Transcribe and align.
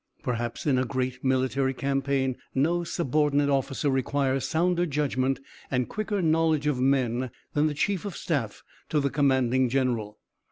Perhaps 0.23 0.65
in 0.65 0.79
a 0.79 0.83
great 0.83 1.23
military 1.23 1.75
campaign 1.75 2.35
no 2.55 2.83
subordinate 2.83 3.49
officer 3.51 3.87
requires 3.91 4.47
sounder 4.47 4.87
judgment 4.87 5.39
and 5.69 5.87
quicker 5.89 6.23
knowledge 6.23 6.65
of 6.65 6.79
men 6.81 7.29
than 7.53 7.67
the 7.67 7.75
Chief 7.75 8.03
of 8.03 8.17
Staff 8.17 8.63
to 8.89 8.99
the 8.99 9.11
Commanding 9.11 9.69
General. 9.69 10.17